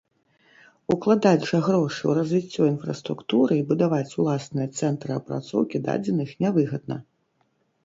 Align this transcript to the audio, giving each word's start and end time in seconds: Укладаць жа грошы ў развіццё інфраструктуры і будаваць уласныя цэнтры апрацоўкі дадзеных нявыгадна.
Укладаць 0.93 1.47
жа 1.49 1.59
грошы 1.67 2.01
ў 2.07 2.13
развіццё 2.19 2.61
інфраструктуры 2.73 3.53
і 3.61 3.67
будаваць 3.73 4.15
уласныя 4.25 4.67
цэнтры 4.81 5.09
апрацоўкі 5.21 5.85
дадзеных 5.91 6.35
нявыгадна. 6.43 7.03